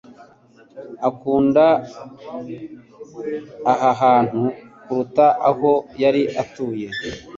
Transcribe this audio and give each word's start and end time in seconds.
akunda 1.09 1.65
aha 3.71 3.91
hantu 4.03 4.41
kuruta 4.83 5.25
aho 5.49 5.71
yari 6.03 6.21
atuye. 6.41 6.87